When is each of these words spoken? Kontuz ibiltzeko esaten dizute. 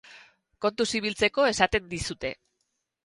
Kontuz 0.65 0.87
ibiltzeko 0.99 1.45
esaten 1.53 1.89
dizute. 1.95 2.33